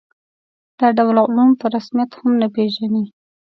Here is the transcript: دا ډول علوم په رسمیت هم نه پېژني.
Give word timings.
دا 0.79 0.87
ډول 0.97 1.15
علوم 1.23 1.49
په 1.59 1.65
رسمیت 1.75 2.11
هم 2.19 2.31
نه 2.41 2.47
پېژني. 2.55 3.05